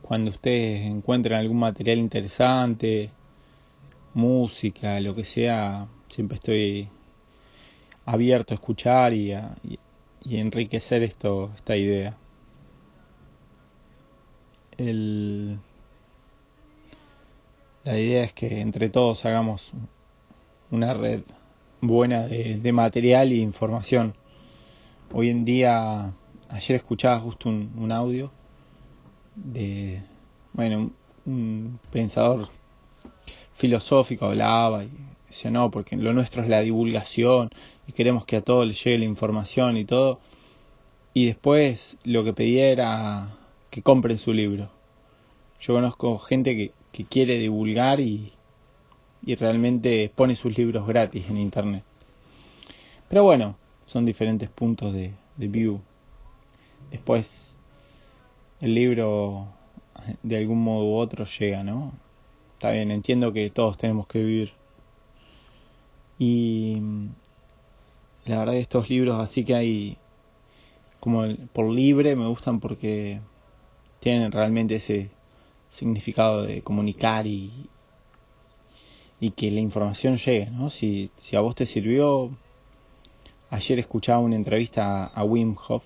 cuando 0.02 0.32
ustedes 0.32 0.88
encuentren 0.88 1.38
algún 1.38 1.60
material 1.60 2.00
interesante, 2.00 3.12
música, 4.16 5.00
lo 5.02 5.14
que 5.14 5.24
sea, 5.24 5.88
siempre 6.08 6.38
estoy 6.38 6.90
abierto 8.08 8.54
a 8.54 8.56
escuchar 8.56 9.14
y, 9.14 9.34
a, 9.34 9.56
y, 9.64 9.78
y 10.24 10.38
enriquecer 10.38 11.04
esto, 11.04 11.52
esta 11.56 11.76
idea. 11.76 12.18
El, 14.78 15.60
la 17.84 18.00
idea 18.00 18.24
es 18.24 18.34
que 18.34 18.62
entre 18.62 18.90
todos 18.90 19.26
hagamos 19.26 19.72
una 20.72 20.94
red 20.94 21.22
buena 21.82 22.28
de, 22.28 22.72
material 22.72 23.32
e 23.32 23.36
información. 23.36 24.16
Hoy 25.14 25.30
en 25.30 25.44
día 25.44 26.14
ayer 26.50 26.78
escuchaba 26.78 27.20
justo 27.20 27.50
un, 27.50 27.74
un 27.78 27.92
audio 27.92 28.32
de, 29.36 30.02
bueno, 30.54 30.78
un, 30.78 30.94
un, 31.26 31.80
pensador 31.92 32.48
filosófico 33.54 34.28
hablaba 34.28 34.84
y 34.86 34.92
no, 35.52 35.72
porque 35.72 35.96
lo 35.98 36.14
nuestro 36.14 36.44
es 36.44 36.50
la 36.50 36.62
divulgación 36.62 37.50
y 37.88 37.94
queremos 37.94 38.26
que 38.26 38.38
a 38.38 38.42
todos 38.42 38.68
les 38.68 38.84
llegue 38.84 39.00
la 39.00 39.06
información 39.06 39.78
y 39.78 39.86
todo. 39.86 40.20
Y 41.14 41.26
después 41.28 41.98
lo 42.04 42.24
que 42.24 42.34
pedía 42.34 42.68
era 42.70 43.38
que 43.70 43.82
compren 43.82 44.18
su 44.18 44.34
libro. 44.34 44.70
Yo 45.60 45.74
conozco 45.74 46.20
gente 46.20 46.56
que, 46.56 46.72
quiere 47.10 47.38
divulgar 47.38 48.00
y, 48.00 48.32
y 49.24 49.36
realmente 49.36 50.12
pone 50.16 50.36
sus 50.36 50.58
libros 50.58 50.88
gratis 50.88 51.30
en 51.30 51.38
internet. 51.38 51.84
Pero 53.08 53.24
bueno, 53.24 53.56
son 53.86 54.04
diferentes 54.04 54.50
puntos 54.50 54.94
de, 54.94 55.14
de 55.36 55.48
view 55.48 55.80
después 56.92 57.58
el 58.62 58.74
libro 58.74 59.48
de 60.24 60.38
algún 60.38 60.64
modo 60.64 60.86
u 60.86 60.96
otro 60.96 61.26
llega, 61.26 61.64
¿no? 61.64 61.94
Está 62.54 62.72
bien, 62.72 62.92
entiendo 62.92 63.34
que 63.34 63.50
todos 63.50 63.78
tenemos 63.78 64.08
que 64.08 64.20
vivir. 64.20 64.54
Y 66.20 66.82
la 68.26 68.40
verdad 68.40 68.54
que 68.54 68.60
estos 68.60 68.90
libros 68.90 69.22
así 69.22 69.44
que 69.46 69.56
hay 69.56 69.98
como 71.00 71.26
por 71.54 71.70
libre 71.70 72.16
me 72.16 72.28
gustan 72.28 72.60
porque 72.60 73.22
tienen 74.00 74.32
realmente 74.32 74.76
ese 74.76 75.12
significado 75.70 76.44
de 76.44 76.62
comunicar 76.62 77.28
y, 77.28 77.70
y 79.20 79.32
que 79.32 79.52
la 79.52 79.60
información 79.60 80.18
llegue, 80.18 80.50
¿no? 80.50 80.70
Si, 80.70 81.12
si 81.18 81.36
a 81.36 81.42
vos 81.42 81.56
te 81.56 81.66
sirvió, 81.66 82.32
ayer 83.50 83.80
escuchaba 83.80 84.20
una 84.20 84.36
entrevista 84.36 85.06
a 85.06 85.24
Wim 85.24 85.56
Hof 85.68 85.84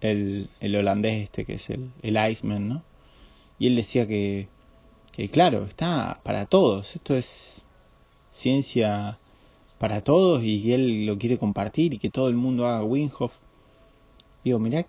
el, 0.00 0.48
el 0.60 0.76
holandés 0.76 1.24
este 1.24 1.44
que 1.44 1.54
es 1.54 1.70
el, 1.70 1.90
el 2.02 2.30
Iceman, 2.30 2.68
¿no? 2.68 2.82
Y 3.58 3.66
él 3.68 3.76
decía 3.76 4.06
que 4.06 4.48
que 5.16 5.30
claro, 5.30 5.64
está 5.64 6.20
para 6.24 6.44
todos. 6.44 6.94
Esto 6.94 7.14
es 7.16 7.62
ciencia 8.30 9.18
para 9.78 10.02
todos 10.02 10.42
y 10.42 10.72
él 10.72 11.06
lo 11.06 11.18
quiere 11.18 11.38
compartir 11.38 11.94
y 11.94 11.98
que 11.98 12.10
todo 12.10 12.28
el 12.28 12.36
mundo 12.36 12.66
haga 12.66 12.84
Winhoff. 12.84 13.34
Digo, 14.44 14.58
mirá, 14.58 14.86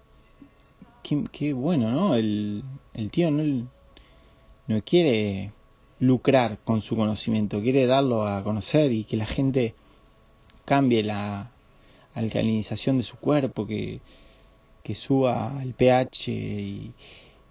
qué, 1.31 1.53
bueno, 1.53 1.91
¿no? 1.91 2.15
El, 2.15 2.63
el 2.93 3.09
tío 3.09 3.31
no, 3.31 3.67
no 4.67 4.81
quiere 4.83 5.51
lucrar 5.99 6.59
con 6.63 6.81
su 6.81 6.95
conocimiento, 6.95 7.61
quiere 7.61 7.87
darlo 7.87 8.27
a 8.27 8.43
conocer 8.43 8.91
y 8.91 9.03
que 9.03 9.17
la 9.17 9.25
gente 9.25 9.73
cambie 10.65 11.03
la 11.03 11.51
alcalinización 12.13 12.97
de 12.97 13.03
su 13.03 13.17
cuerpo, 13.17 13.65
que, 13.65 14.01
que 14.83 14.95
suba 14.95 15.59
el 15.63 15.73
pH 15.73 16.31
y, 16.31 16.93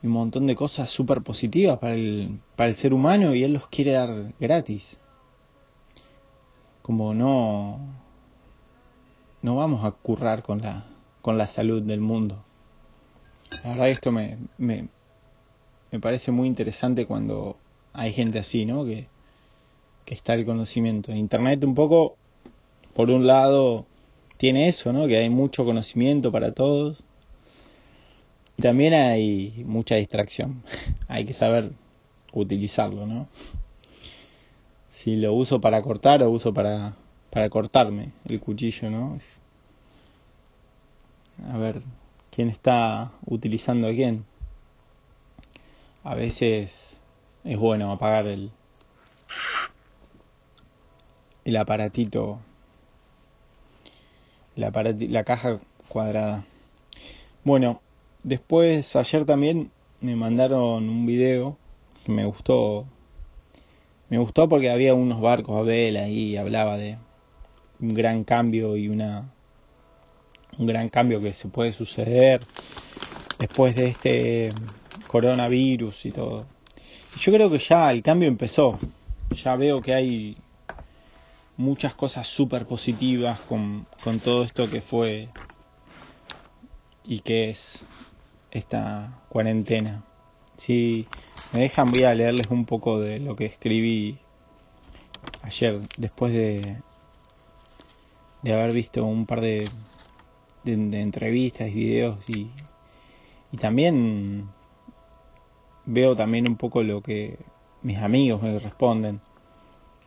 un 0.02 0.12
montón 0.12 0.46
de 0.46 0.54
cosas 0.54 0.88
súper 0.90 1.22
positivas 1.22 1.78
para 1.78 1.94
el, 1.94 2.38
para 2.54 2.68
el 2.68 2.76
ser 2.76 2.94
humano 2.94 3.34
y 3.34 3.42
él 3.42 3.54
los 3.54 3.66
quiere 3.66 3.92
dar 3.92 4.32
gratis. 4.38 4.98
Como 6.86 7.14
no, 7.14 7.80
no 9.42 9.56
vamos 9.56 9.84
a 9.84 9.90
currar 9.90 10.44
con 10.44 10.62
la, 10.62 10.84
con 11.20 11.36
la 11.36 11.48
salud 11.48 11.82
del 11.82 11.98
mundo. 11.98 12.44
La 13.64 13.70
verdad 13.70 13.88
esto 13.88 14.12
me, 14.12 14.38
me, 14.56 14.86
me 15.90 15.98
parece 15.98 16.30
muy 16.30 16.46
interesante 16.46 17.04
cuando 17.04 17.56
hay 17.92 18.12
gente 18.12 18.38
así, 18.38 18.66
¿no? 18.66 18.84
Que, 18.84 19.08
que 20.04 20.14
está 20.14 20.34
el 20.34 20.46
conocimiento. 20.46 21.10
Internet 21.10 21.64
un 21.64 21.74
poco, 21.74 22.14
por 22.94 23.10
un 23.10 23.26
lado, 23.26 23.84
tiene 24.36 24.68
eso, 24.68 24.92
¿no? 24.92 25.08
Que 25.08 25.16
hay 25.16 25.28
mucho 25.28 25.64
conocimiento 25.64 26.30
para 26.30 26.52
todos. 26.52 27.02
Y 28.56 28.62
también 28.62 28.94
hay 28.94 29.64
mucha 29.66 29.96
distracción. 29.96 30.62
hay 31.08 31.24
que 31.24 31.32
saber 31.32 31.72
utilizarlo, 32.32 33.06
¿no? 33.06 33.26
Si 34.96 35.14
lo 35.14 35.34
uso 35.34 35.60
para 35.60 35.82
cortar 35.82 36.22
o 36.22 36.30
uso 36.30 36.54
para, 36.54 36.96
para 37.30 37.50
cortarme 37.50 38.12
el 38.24 38.40
cuchillo, 38.40 38.88
¿no? 38.88 39.18
A 41.52 41.58
ver, 41.58 41.82
¿quién 42.30 42.48
está 42.48 43.12
utilizando 43.26 43.88
a 43.88 43.92
quién? 43.92 44.24
A 46.02 46.14
veces 46.14 46.98
es 47.44 47.58
bueno 47.58 47.92
apagar 47.92 48.26
el, 48.26 48.50
el 51.44 51.56
aparatito, 51.58 52.40
la, 54.54 54.70
la 54.70 55.24
caja 55.24 55.60
cuadrada. 55.88 56.46
Bueno, 57.44 57.82
después 58.22 58.96
ayer 58.96 59.26
también 59.26 59.70
me 60.00 60.16
mandaron 60.16 60.88
un 60.88 61.04
video 61.04 61.58
que 62.02 62.12
me 62.12 62.24
gustó. 62.24 62.86
Me 64.08 64.18
gustó 64.18 64.48
porque 64.48 64.70
había 64.70 64.94
unos 64.94 65.20
barcos 65.20 65.58
a 65.58 65.62
vela 65.62 66.08
y 66.08 66.36
hablaba 66.36 66.78
de 66.78 66.96
un 67.80 67.94
gran 67.94 68.24
cambio 68.24 68.76
y 68.76 68.88
una 68.88 69.32
un 70.58 70.66
gran 70.66 70.88
cambio 70.88 71.20
que 71.20 71.32
se 71.32 71.48
puede 71.48 71.72
suceder 71.72 72.40
después 73.38 73.74
de 73.76 73.88
este 73.88 74.52
coronavirus 75.06 76.06
y 76.06 76.12
todo. 76.12 76.46
Yo 77.18 77.32
creo 77.32 77.50
que 77.50 77.58
ya 77.58 77.90
el 77.90 78.02
cambio 78.02 78.28
empezó. 78.28 78.78
Ya 79.42 79.56
veo 79.56 79.82
que 79.82 79.94
hay 79.94 80.36
muchas 81.56 81.94
cosas 81.94 82.28
súper 82.28 82.66
positivas 82.66 83.40
con, 83.40 83.86
con 84.02 84.20
todo 84.20 84.44
esto 84.44 84.68
que 84.68 84.80
fue 84.80 85.28
y 87.04 87.20
que 87.20 87.50
es 87.50 87.84
esta 88.50 89.20
cuarentena. 89.28 90.02
Si 90.56 91.06
me 91.52 91.60
dejan 91.60 91.90
voy 91.90 92.04
a 92.04 92.14
leerles 92.14 92.48
un 92.50 92.64
poco 92.64 93.00
de 93.00 93.18
lo 93.18 93.36
que 93.36 93.46
escribí 93.46 94.18
ayer 95.42 95.80
después 95.96 96.32
de, 96.32 96.76
de 98.42 98.52
haber 98.52 98.72
visto 98.72 99.04
un 99.04 99.26
par 99.26 99.40
de, 99.40 99.68
entrevistas 100.64 101.68
y 101.68 101.74
videos 101.74 102.28
y, 102.28 102.50
y 103.52 103.56
también 103.56 104.48
veo 105.84 106.16
también 106.16 106.48
un 106.48 106.56
poco 106.56 106.82
lo 106.82 107.00
que 107.00 107.38
mis 107.82 107.98
amigos 107.98 108.42
me 108.42 108.58
responden. 108.58 109.20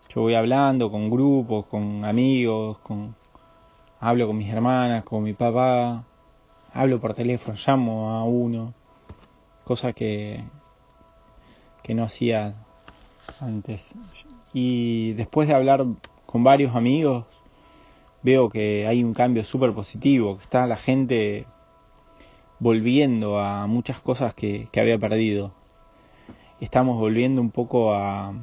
Yo 0.10 0.22
voy 0.22 0.36
hablando 0.36 0.92
con 0.92 1.10
grupos, 1.10 1.66
con 1.68 2.04
amigos, 2.04 2.80
con 2.80 3.16
hablo 4.00 4.28
con 4.28 4.38
mis 4.38 4.52
hermanas, 4.52 5.04
con 5.04 5.24
mi 5.24 5.34
papá, 5.34 6.04
hablo 6.74 7.00
por 7.00 7.14
teléfono, 7.14 7.58
llamo 7.66 8.12
a 8.12 8.24
uno, 8.24 8.74
cosa 9.64 9.94
que 9.94 10.44
que 11.90 11.96
no 11.96 12.04
hacía 12.04 12.54
antes. 13.40 13.96
Y 14.54 15.14
después 15.14 15.48
de 15.48 15.56
hablar 15.56 15.88
con 16.28 16.44
varios 16.44 16.76
amigos, 16.76 17.26
veo 18.22 18.52
que 18.52 18.86
hay 18.86 19.04
un 19.04 19.16
cambio 19.16 19.44
súper 19.44 19.74
positivo, 19.74 20.38
que 20.38 20.44
está 20.44 20.68
la 20.68 20.78
gente 20.78 21.48
volviendo 22.60 23.40
a 23.40 23.66
muchas 23.66 24.00
cosas 24.02 24.36
que, 24.36 24.68
que 24.72 24.80
había 24.80 25.00
perdido 25.00 25.52
estamos 26.60 27.00
volviendo 27.00 27.42
un 27.42 27.50
poco 27.50 27.96
a, 27.96 28.36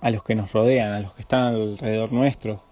a 0.00 0.10
los 0.12 0.22
que 0.22 0.36
nos 0.36 0.52
rodean, 0.52 0.92
a 0.92 1.00
los 1.00 1.14
que 1.14 1.22
están 1.22 1.42
alrededor 1.52 2.12
nuestro. 2.12 2.62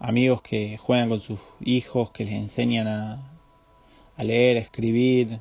Amigos 0.00 0.42
que 0.42 0.76
juegan 0.76 1.08
con 1.08 1.22
sus 1.22 1.40
hijos, 1.62 2.10
que 2.10 2.26
les 2.26 2.34
enseñan 2.34 2.88
a, 2.88 3.22
a 4.18 4.22
leer, 4.22 4.58
a 4.58 4.60
escribir, 4.60 5.40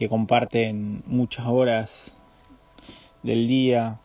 que 0.00 0.08
comparten 0.08 1.02
muchas 1.06 1.44
horas 1.46 2.16
del 3.22 3.46
día, 3.46 4.00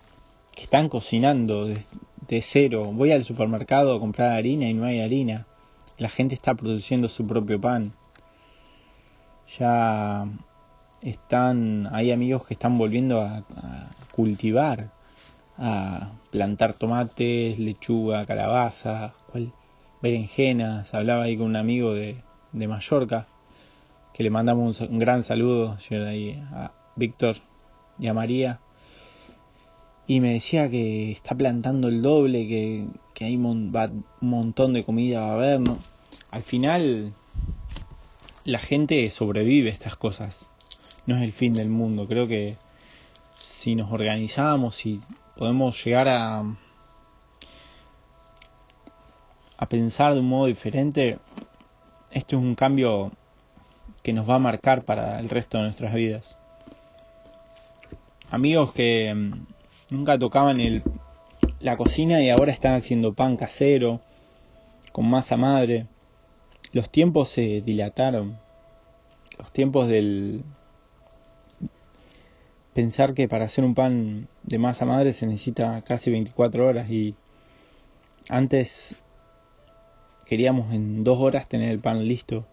que 0.53 0.63
están 0.63 0.89
cocinando 0.89 1.67
de, 1.67 2.41
cero. 2.41 2.91
Voy 2.91 3.13
al 3.13 3.23
supermercado 3.23 3.95
a 3.95 3.99
comprar 4.01 4.33
harina 4.33 4.69
y 4.69 4.73
no 4.73 4.83
hay 4.83 4.99
harina. 4.99 5.47
La 5.97 6.09
gente 6.09 6.35
está 6.35 6.53
produciendo 6.53 7.07
su 7.07 7.25
propio 7.25 7.61
pan. 7.61 7.93
Ya 9.57 10.27
están, 11.01 11.87
hay 11.93 12.11
amigos 12.11 12.45
que 12.45 12.55
están 12.55 12.77
volviendo 12.77 13.21
a, 13.21 13.45
cultivar, 14.11 14.91
a 15.57 16.11
plantar 16.29 16.73
tomates, 16.73 17.57
lechuga, 17.57 18.25
calabaza, 18.25 19.13
berenjenas. 20.01 20.93
Hablaba 20.93 21.23
ahí 21.23 21.37
con 21.37 21.45
un 21.45 21.55
amigo 21.55 21.93
de 21.93 22.21
Mallorca, 22.51 23.27
que 24.15 24.23
le 24.23 24.29
mandamos 24.29 24.79
un, 24.79 24.97
gran 24.97 25.23
saludo 25.23 25.77
ahí 26.07 26.41
a 26.53 26.71
Víctor 26.95 27.35
y 27.99 28.07
a 28.07 28.13
María. 28.13 28.61
Y 30.07 30.21
me 30.21 30.31
decía 30.31 30.69
que 30.69 31.11
está 31.11 31.35
plantando 31.35 31.89
el 31.89 32.01
doble, 32.01 32.47
que, 32.47 32.87
que 33.13 33.25
hay 33.25 33.35
un 33.35 33.73
montón 34.21 34.71
de 34.71 34.85
comida 34.85 35.19
va 35.19 35.31
a 35.31 35.33
haber, 35.33 35.59
¿no? 35.59 35.79
Al 36.31 36.43
final, 36.43 37.13
la 38.45 38.59
gente 38.59 39.09
sobrevive 39.09 39.69
a 39.69 39.73
estas 39.73 39.97
cosas 39.97 40.49
no 41.05 41.17
es 41.17 41.21
el 41.21 41.33
fin 41.33 41.53
del 41.53 41.69
mundo. 41.69 42.07
Creo 42.07 42.25
que 42.25 42.55
si 43.35 43.75
nos 43.75 43.91
organizamos 43.91 44.85
y 44.85 45.01
podemos 45.35 45.83
llegar 45.83 46.07
a 46.07 46.41
a 49.57 49.69
pensar 49.69 50.13
de 50.13 50.21
un 50.21 50.29
modo 50.29 50.45
diferente, 50.47 51.19
esto 52.11 52.37
es 52.37 52.41
un 52.41 52.55
cambio 52.55 53.11
que 54.05 54.13
nos 54.13 54.29
va 54.29 54.35
a 54.35 54.39
marcar 54.39 54.83
para 54.83 55.19
el 55.19 55.29
resto 55.29 55.57
de 55.57 55.63
nuestras 55.63 55.91
vidas. 55.91 56.37
Amigos 58.29 58.71
que 58.71 59.11
mm, 59.15 59.47
nunca 59.89 60.19
tocaban 60.19 60.59
el, 60.59 60.83
la 61.59 61.75
cocina 61.75 62.21
y 62.21 62.29
ahora 62.29 62.51
están 62.51 62.75
haciendo 62.75 63.15
pan 63.15 63.35
casero 63.35 64.01
con 64.91 65.09
masa 65.09 65.37
madre. 65.37 65.87
Los 66.71 66.91
tiempos 66.91 67.29
se 67.29 67.61
dilataron. 67.61 68.37
Los 69.39 69.51
tiempos 69.51 69.87
del, 69.87 70.43
pensar 72.75 73.15
que 73.15 73.27
para 73.27 73.45
hacer 73.45 73.65
un 73.65 73.73
pan 73.73 74.27
de 74.43 74.59
masa 74.59 74.85
madre 74.85 75.13
se 75.13 75.25
necesita 75.25 75.81
casi 75.81 76.11
24 76.11 76.67
horas 76.67 76.91
y 76.91 77.15
antes 78.29 79.01
queríamos 80.27 80.71
en 80.75 81.03
dos 81.03 81.17
horas 81.19 81.49
tener 81.49 81.71
el 81.71 81.79
pan 81.79 82.07
listo. 82.07 82.45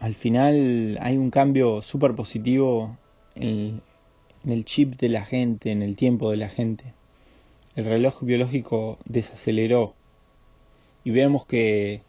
Al 0.00 0.14
final 0.14 0.98
hay 1.00 1.16
un 1.16 1.30
cambio 1.30 1.82
súper 1.82 2.14
positivo 2.14 2.96
en, 3.34 3.82
en 4.44 4.52
el 4.52 4.64
chip 4.64 4.96
de 4.96 5.08
la 5.08 5.24
gente, 5.24 5.72
en 5.72 5.82
el 5.82 5.96
tiempo 5.96 6.30
de 6.30 6.36
la 6.36 6.48
gente. 6.48 6.94
El 7.74 7.84
reloj 7.84 8.22
biológico 8.22 8.98
desaceleró 9.04 9.94
y 11.04 11.10
vemos 11.10 11.46
que 11.46 12.02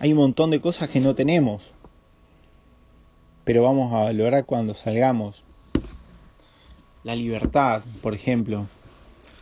hay 0.00 0.12
un 0.12 0.18
montón 0.18 0.50
de 0.50 0.60
cosas 0.60 0.90
que 0.90 1.00
no 1.00 1.14
tenemos, 1.14 1.72
pero 3.44 3.62
vamos 3.62 3.92
a 3.94 4.12
lograr 4.12 4.44
cuando 4.44 4.74
salgamos 4.74 5.42
la 7.04 7.14
libertad, 7.14 7.82
por 8.02 8.14
ejemplo, 8.14 8.66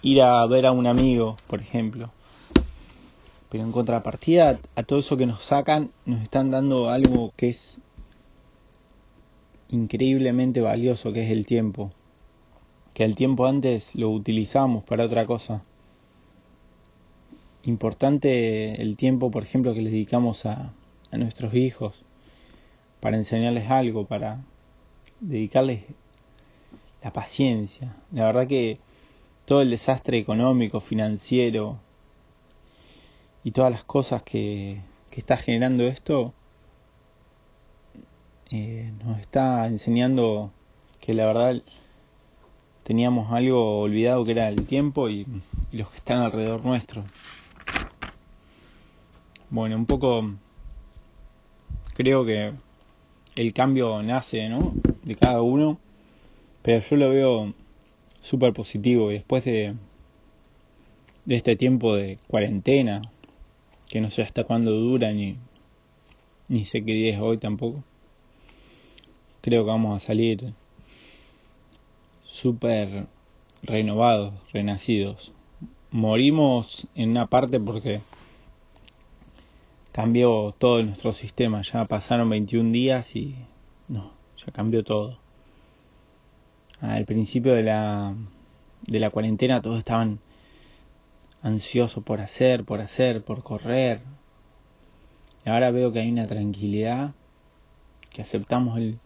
ir 0.02 0.22
a 0.22 0.46
ver 0.46 0.66
a 0.66 0.72
un 0.72 0.86
amigo, 0.86 1.36
por 1.46 1.60
ejemplo. 1.60 2.10
Pero 3.50 3.64
en 3.64 3.72
contrapartida 3.72 4.58
a 4.74 4.82
todo 4.82 4.98
eso 4.98 5.16
que 5.16 5.26
nos 5.26 5.42
sacan, 5.44 5.90
nos 6.04 6.22
están 6.22 6.50
dando 6.50 6.90
algo 6.90 7.32
que 7.36 7.50
es 7.50 7.80
increíblemente 9.68 10.60
valioso, 10.60 11.12
que 11.12 11.24
es 11.24 11.30
el 11.30 11.46
tiempo. 11.46 11.92
que 12.94 13.04
el 13.04 13.14
tiempo 13.14 13.46
antes 13.46 13.94
lo 13.94 14.08
utilizamos 14.10 14.82
para 14.84 15.04
otra 15.04 15.26
cosa. 15.26 15.62
Importante 17.64 18.80
el 18.80 18.96
tiempo, 18.96 19.30
por 19.30 19.42
ejemplo, 19.42 19.74
que 19.74 19.82
les 19.82 19.92
dedicamos 19.92 20.46
a, 20.46 20.72
a 21.10 21.16
nuestros 21.18 21.52
hijos, 21.54 21.94
para 23.00 23.16
enseñarles 23.18 23.70
algo, 23.70 24.06
para 24.06 24.40
dedicarles 25.20 25.82
la 27.02 27.12
paciencia. 27.12 27.94
La 28.12 28.24
verdad 28.24 28.46
que 28.48 28.78
todo 29.44 29.62
el 29.62 29.70
desastre 29.70 30.18
económico, 30.18 30.80
financiero 30.80 31.78
y 33.46 33.52
todas 33.52 33.70
las 33.70 33.84
cosas 33.84 34.24
que, 34.24 34.80
que 35.08 35.20
está 35.20 35.36
generando 35.36 35.84
esto 35.84 36.34
eh, 38.50 38.90
nos 39.04 39.20
está 39.20 39.68
enseñando 39.68 40.50
que 41.00 41.14
la 41.14 41.26
verdad 41.26 41.62
teníamos 42.82 43.30
algo 43.30 43.82
olvidado 43.82 44.24
que 44.24 44.32
era 44.32 44.48
el 44.48 44.66
tiempo 44.66 45.08
y, 45.08 45.28
los 45.70 45.88
que 45.90 45.96
están 45.98 46.22
alrededor 46.22 46.64
nuestro. 46.64 47.04
Bueno, 49.48 49.76
un 49.76 49.86
poco 49.86 50.28
creo 51.94 52.26
que 52.26 52.52
el 53.36 53.52
cambio 53.52 54.02
nace 54.02 54.48
¿no? 54.48 54.74
de 55.04 55.14
cada 55.14 55.40
uno, 55.42 55.78
pero 56.62 56.80
yo 56.80 56.96
lo 56.96 57.10
veo 57.10 57.54
súper 58.22 58.52
positivo 58.52 59.12
y 59.12 59.14
después 59.14 59.44
de, 59.44 59.76
de 61.26 61.36
este 61.36 61.54
tiempo 61.54 61.94
de 61.94 62.18
cuarentena, 62.26 63.02
que 63.96 64.02
no 64.02 64.10
sé 64.10 64.20
hasta 64.20 64.44
cuándo 64.44 64.72
dura 64.72 65.10
ni, 65.10 65.38
ni 66.48 66.66
sé 66.66 66.84
qué 66.84 66.92
día 66.92 67.14
es 67.14 67.18
hoy 67.18 67.38
tampoco, 67.38 67.82
creo 69.40 69.64
que 69.64 69.70
vamos 69.70 69.96
a 69.96 70.06
salir 70.06 70.52
súper 72.22 73.06
renovados, 73.62 74.34
renacidos. 74.52 75.32
Morimos 75.90 76.86
en 76.94 77.12
una 77.12 77.28
parte 77.28 77.58
porque 77.58 78.02
cambió 79.92 80.54
todo 80.58 80.82
nuestro 80.82 81.14
sistema. 81.14 81.62
Ya 81.62 81.86
pasaron 81.86 82.28
21 82.28 82.72
días 82.72 83.16
y 83.16 83.34
no, 83.88 84.12
ya 84.36 84.52
cambió 84.52 84.84
todo. 84.84 85.16
Al 86.82 87.06
principio 87.06 87.54
de 87.54 87.62
la, 87.62 88.14
de 88.86 89.00
la 89.00 89.08
cuarentena 89.08 89.62
todos 89.62 89.78
estaban 89.78 90.18
ansiosos 91.46 92.02
por 92.02 92.20
hacer, 92.20 92.64
por 92.64 92.80
hacer, 92.80 93.24
por 93.24 93.44
correr. 93.44 94.00
Y 95.44 95.48
ahora 95.48 95.70
veo 95.70 95.92
que 95.92 96.00
hay 96.00 96.10
una 96.10 96.26
tranquilidad, 96.26 97.14
que 98.10 98.20
aceptamos 98.20 98.78
el, 98.78 98.98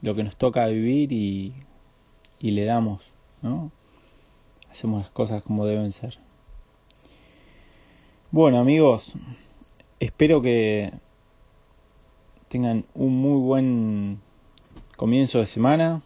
lo 0.00 0.14
que 0.14 0.22
nos 0.22 0.36
toca 0.36 0.68
vivir 0.68 1.12
y, 1.12 1.54
y 2.38 2.52
le 2.52 2.64
damos, 2.64 3.02
¿no? 3.42 3.72
Hacemos 4.70 5.00
las 5.00 5.10
cosas 5.10 5.42
como 5.42 5.66
deben 5.66 5.92
ser. 5.92 6.20
Bueno 8.30 8.58
amigos, 8.58 9.14
espero 9.98 10.40
que 10.40 10.92
tengan 12.46 12.84
un 12.94 13.20
muy 13.20 13.40
buen 13.40 14.20
comienzo 14.96 15.40
de 15.40 15.46
semana. 15.46 16.02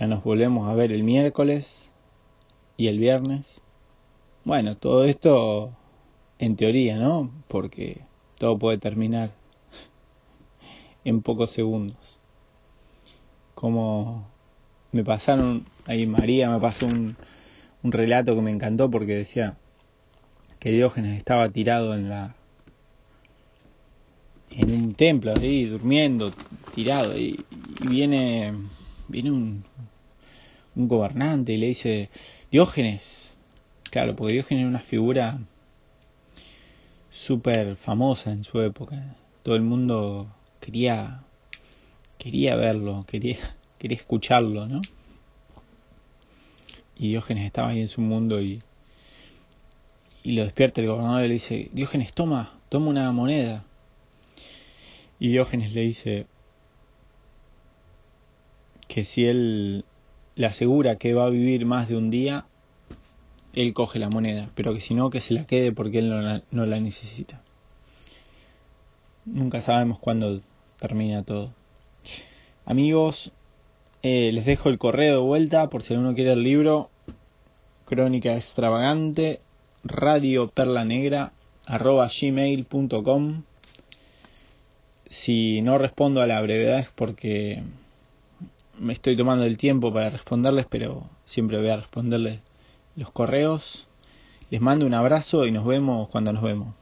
Ya 0.00 0.08
nos 0.08 0.24
volvemos 0.24 0.68
a 0.68 0.74
ver 0.74 0.90
el 0.90 1.04
miércoles 1.04 1.91
y 2.76 2.88
el 2.88 2.98
viernes. 2.98 3.60
Bueno, 4.44 4.76
todo 4.76 5.04
esto 5.04 5.72
en 6.38 6.56
teoría, 6.56 6.98
¿no? 6.98 7.30
Porque 7.48 8.00
todo 8.38 8.58
puede 8.58 8.78
terminar 8.78 9.30
en 11.04 11.22
pocos 11.22 11.50
segundos. 11.50 12.18
Como 13.54 14.26
me 14.90 15.04
pasaron, 15.04 15.66
ahí 15.86 16.06
María 16.06 16.50
me 16.50 16.58
pasó 16.60 16.86
un, 16.86 17.16
un 17.82 17.92
relato 17.92 18.34
que 18.34 18.42
me 18.42 18.50
encantó 18.50 18.90
porque 18.90 19.14
decía 19.14 19.56
que 20.58 20.70
Diógenes 20.70 21.18
estaba 21.18 21.48
tirado 21.48 21.94
en 21.94 22.08
la 22.08 22.36
en 24.50 24.70
un 24.70 24.94
templo 24.94 25.32
ahí 25.36 25.64
durmiendo 25.64 26.30
tirado 26.74 27.18
y, 27.18 27.44
y 27.80 27.86
viene 27.86 28.52
viene 29.08 29.30
un, 29.30 29.64
un 30.76 30.88
gobernante 30.88 31.52
y 31.52 31.56
le 31.56 31.68
dice 31.68 32.10
Diógenes 32.52 33.36
claro 33.90 34.14
porque 34.14 34.34
Diógenes 34.34 34.62
era 34.62 34.68
una 34.68 34.80
figura 34.80 35.38
súper 37.10 37.76
famosa 37.76 38.30
en 38.30 38.44
su 38.44 38.60
época 38.60 39.16
todo 39.42 39.56
el 39.56 39.62
mundo 39.62 40.28
quería 40.60 41.24
quería 42.18 42.54
verlo, 42.54 43.04
quería 43.08 43.38
quería 43.78 43.96
escucharlo, 43.96 44.68
¿no? 44.68 44.80
Y 46.96 47.08
Diógenes 47.08 47.46
estaba 47.46 47.70
ahí 47.70 47.80
en 47.80 47.88
su 47.88 48.00
mundo 48.00 48.40
y 48.40 48.62
y 50.22 50.32
lo 50.32 50.44
despierta 50.44 50.80
el 50.80 50.86
gobernador 50.86 51.24
y 51.24 51.28
le 51.28 51.34
dice, 51.34 51.68
Diógenes, 51.72 52.12
toma, 52.12 52.60
toma 52.68 52.88
una 52.88 53.10
moneda. 53.10 53.64
Y 55.18 55.30
Diógenes 55.30 55.72
le 55.72 55.80
dice 55.80 56.26
que 58.86 59.04
si 59.04 59.26
él 59.26 59.84
le 60.34 60.46
asegura 60.46 60.96
que 60.96 61.14
va 61.14 61.26
a 61.26 61.30
vivir 61.30 61.66
más 61.66 61.88
de 61.88 61.96
un 61.96 62.10
día, 62.10 62.46
él 63.54 63.74
coge 63.74 63.98
la 63.98 64.08
moneda, 64.08 64.48
pero 64.54 64.72
que 64.72 64.80
si 64.80 64.94
no, 64.94 65.10
que 65.10 65.20
se 65.20 65.34
la 65.34 65.46
quede 65.46 65.72
porque 65.72 65.98
él 65.98 66.42
no 66.50 66.66
la, 66.66 66.80
necesita. 66.80 67.42
Nunca 69.24 69.60
sabemos 69.60 69.98
cuándo 69.98 70.40
termina 70.78 71.22
todo. 71.22 71.52
Amigos, 72.64 73.32
eh, 74.02 74.30
les 74.32 74.46
dejo 74.46 74.68
el 74.68 74.78
correo 74.78 75.14
de 75.16 75.20
vuelta 75.20 75.68
por 75.68 75.82
si 75.82 75.94
alguno 75.94 76.14
quiere 76.14 76.32
el 76.32 76.42
libro. 76.42 76.90
Crónica 77.84 78.34
extravagante, 78.34 79.40
radio 79.84 80.48
perla 80.48 80.84
negra, 80.84 81.32
arroba 81.66 82.08
gmail.com. 82.08 83.42
Si 85.10 85.60
no 85.60 85.76
respondo 85.76 86.22
a 86.22 86.26
la 86.26 86.40
brevedad 86.40 86.78
es 86.78 86.88
porque 86.88 87.62
me 88.82 88.92
estoy 88.92 89.16
tomando 89.16 89.44
el 89.44 89.56
tiempo 89.56 89.92
para 89.92 90.10
responderles, 90.10 90.66
pero 90.68 91.08
siempre 91.24 91.56
voy 91.58 91.68
a 91.68 91.76
responderles 91.76 92.40
los 92.96 93.12
correos. 93.12 93.86
Les 94.50 94.60
mando 94.60 94.86
un 94.86 94.94
abrazo 94.94 95.46
y 95.46 95.52
nos 95.52 95.64
vemos 95.64 96.08
cuando 96.08 96.32
nos 96.32 96.42
vemos. 96.42 96.81